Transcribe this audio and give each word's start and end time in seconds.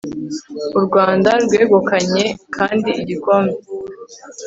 u 0.77 0.79
rwanda 0.85 1.31
rwegukanye 1.43 2.23
kandi 2.55 2.89
igikombe 3.01 3.55